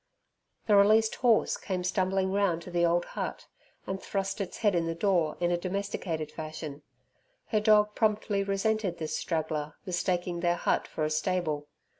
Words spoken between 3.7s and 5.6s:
and thrust its head in the door in a